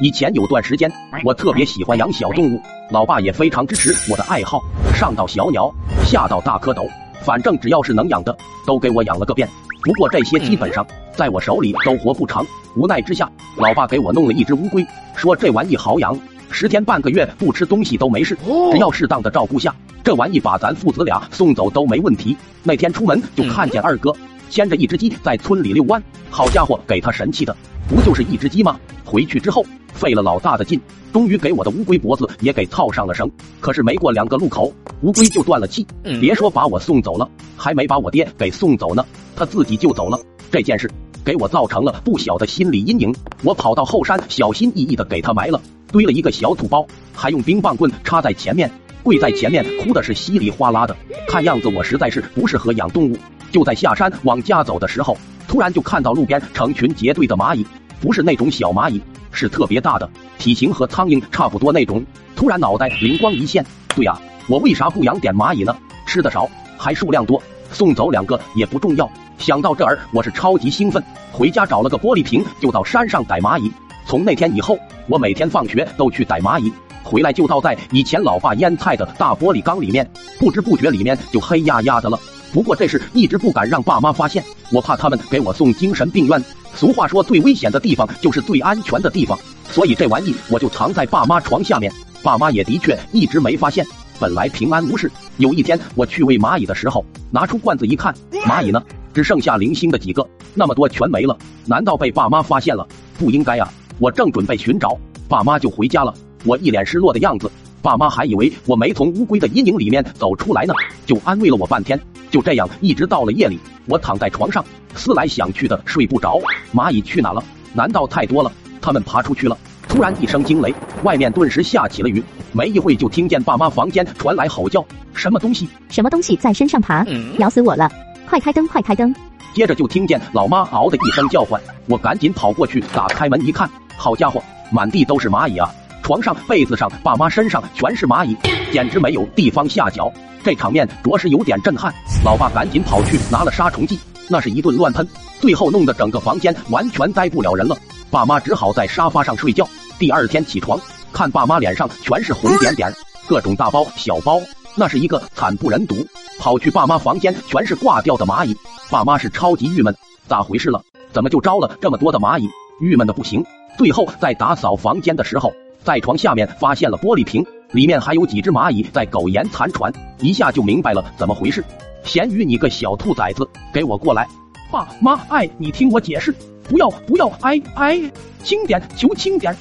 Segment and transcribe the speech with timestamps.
[0.00, 0.88] 以前有段时间，
[1.24, 4.62] 我特别喜欢养小动物，老爸也非常支持我的爱好，
[4.94, 5.72] 上到小鸟，
[6.04, 6.88] 下到大蝌蚪，
[7.20, 9.48] 反正只要是能养的，都给我养了个遍。
[9.82, 12.46] 不过这些基本上在我手里都活不长，
[12.76, 16.16] 无奈之下，老爸给我弄了一只乌龟，说这玩意好养，
[16.48, 18.38] 十天半个月不吃东西都没事，
[18.70, 19.74] 只要适当的照顾下，
[20.04, 22.36] 这玩意把咱父子俩送走都没问题。
[22.62, 24.14] 那天出门就看见二哥
[24.48, 27.56] 牵着一只鸡在村里遛弯，好家伙，给他神气的，
[27.88, 28.78] 不就是一只鸡吗？
[29.04, 29.64] 回去之后。
[29.94, 30.80] 费了老大的劲，
[31.12, 33.28] 终于给我的乌龟脖子也给套上了绳。
[33.58, 35.84] 可是没过两个路口，乌龟就断了气。
[36.20, 40.16] 别说把我送走了，还没把我爹给送走呢，他自己就走了。
[40.52, 40.88] 这件事
[41.24, 43.12] 给我造成了不小的心理阴影。
[43.42, 45.60] 我跑到后山，小心翼翼的给他埋了，
[45.90, 48.70] 堆了一个小土包，还用冰棒棍插在前面，
[49.02, 50.96] 跪在前面哭的是稀里哗啦的。
[51.26, 53.16] 看样子我实在是不适合养动物。
[53.50, 55.16] 就在下山往家走的时候，
[55.46, 57.66] 突然就看到路边成群结队的蚂蚁，
[58.00, 59.00] 不是那种小蚂蚁。
[59.30, 62.04] 是特别大的，体型和苍蝇差不多那种。
[62.34, 64.18] 突然脑袋灵光一现，对呀，
[64.48, 65.76] 我为啥不养点蚂蚁呢？
[66.06, 67.40] 吃的少，还数量多，
[67.70, 69.08] 送走两个也不重要。
[69.36, 73.70] 想到这儿，我是超级兴奋，回家找了个玻璃瓶，就到山上逮蚂蚁。
[74.06, 76.72] 从那天以后，我每天放学都去逮蚂蚁，
[77.04, 82.18] 回来就倒在以前老爸腌菜的大玻璃缸里面，不知不觉里面就黑压压的了。
[82.52, 86.42] 不过这事一直不敢让爸妈发现，我怕他们给我送精神病院。
[86.74, 89.38] 俗话说，最危险的地方就是最安全的地方，
[89.70, 91.92] 所以这玩意我就藏在爸妈床下面。
[92.22, 93.86] 爸妈也的确一直没发现，
[94.18, 95.10] 本来平安无事。
[95.36, 98.14] 有一天我去喂蚂蚁的时候，拿出罐子一看，
[98.46, 101.36] 蚂蚁呢，只剩下零星的几个，那么多全没了。
[101.64, 102.86] 难道被爸妈发现了？
[103.18, 103.72] 不应该啊！
[103.98, 104.96] 我正准备寻找，
[105.28, 106.14] 爸妈就回家了。
[106.44, 110.74] 我一脸失落的样子，爸妈还以为我没从乌龟的阴影里面走出来呢，
[111.06, 111.98] 就安慰了我半天。
[112.30, 114.64] 就这样，一直到了夜里，我躺在床上。
[114.94, 116.40] 思来想去的睡不着，
[116.74, 117.42] 蚂蚁去哪了？
[117.72, 118.50] 难道太多了？
[118.80, 119.56] 他们爬出去了？
[119.88, 122.22] 突然一声惊雷，外面顿时下起了雨。
[122.52, 124.84] 没一会就听见爸妈房间传来吼叫
[125.14, 125.68] ：“什么东西？
[125.88, 127.04] 什么东西在身上爬？
[127.38, 127.90] 咬死我了！
[128.28, 129.14] 快开灯，快开灯！”
[129.54, 135.70] 接着就听见老妈嗷的一声叫唤，我赶紧跑过去打开门一看，好家伙，满地都是蚂蚁啊！
[136.08, 138.34] 床上、被子上、爸妈身上全是蚂蚁，
[138.72, 140.10] 简直没有地方下脚。
[140.42, 141.92] 这场面着实有点震撼。
[142.24, 144.00] 老爸赶紧跑去拿了杀虫剂。
[144.26, 145.06] 那是一顿乱喷，
[145.38, 147.76] 最后弄得整个房间完全待不了人了。
[148.10, 149.68] 爸妈只好在沙发上睡觉。
[149.98, 150.80] 第二天起床，
[151.12, 152.90] 看爸妈脸上全是红点点，
[153.26, 154.40] 各种大包小包，
[154.76, 155.94] 那是一个惨不忍睹。
[156.38, 158.56] 跑去爸妈房间，全是挂掉的蚂蚁。
[158.88, 159.94] 爸妈是超级郁闷，
[160.26, 160.82] 咋回事了？
[161.12, 162.48] 怎么就招了这么多的蚂蚁？
[162.80, 163.44] 郁闷的不行。
[163.76, 165.52] 最后在打扫房间的时候，
[165.82, 171.64] 在床下面发现了玻璃瓶，里面还有几只蚂蚁在苟延残喘，一下就明白了怎么回事。
[172.04, 174.26] 咸鱼，你个小兔崽子，给我过来！
[174.70, 176.34] 爸妈，哎，你听我解释，
[176.64, 177.98] 不要不要，哎哎，
[178.42, 179.54] 轻点，求轻点。